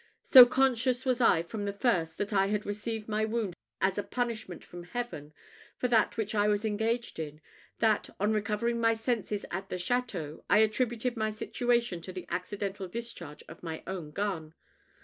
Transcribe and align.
So 0.23 0.47
conscious 0.47 1.05
was 1.05 1.21
I 1.21 1.43
from 1.43 1.65
the 1.65 1.73
first 1.73 2.17
that 2.17 2.33
I 2.33 2.47
had 2.47 2.65
received 2.65 3.07
my 3.07 3.23
wound 3.23 3.53
as 3.79 3.99
a 3.99 4.03
punishment 4.03 4.63
from 4.65 4.83
Heaven 4.85 5.31
for 5.77 5.87
that 5.89 6.17
which 6.17 6.33
I 6.33 6.47
was 6.47 6.65
engaged 6.65 7.19
in, 7.19 7.39
that, 7.77 8.09
on 8.19 8.33
recovering 8.33 8.81
my 8.81 8.95
senses 8.95 9.45
at 9.51 9.69
the 9.69 9.75
château, 9.75 10.41
I 10.49 10.57
attributed 10.57 11.15
my 11.15 11.29
situation 11.29 12.01
to 12.01 12.11
the 12.11 12.25
accidental 12.29 12.87
discharge 12.87 13.43
of 13.47 13.61
my 13.61 13.83
own 13.85 14.09
gun. 14.09 14.55